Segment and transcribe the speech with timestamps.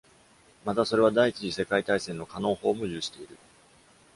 [0.65, 3.37] また、それは第一次世界大戦のカノン砲も有している。